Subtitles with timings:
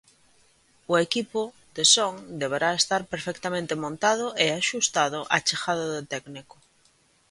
[0.93, 1.41] O equipo
[1.75, 6.55] de son deberá estar perfectamente montado e axustado á chegada do técnico.